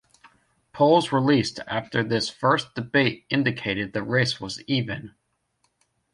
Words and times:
Polls 0.73 1.11
released 1.11 1.59
after 1.67 2.03
this 2.03 2.27
first 2.27 2.73
debate 2.73 3.23
indicated 3.29 3.93
the 3.93 4.01
race 4.01 4.41
was 4.41 4.59
even. 4.63 5.13